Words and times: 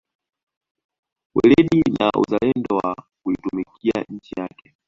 Weledi 1.35 1.81
na 1.99 2.11
uzalendo 2.17 2.75
wa 2.77 2.95
kuitumikia 3.23 4.05
nchi 4.09 4.33
yake 4.39 4.73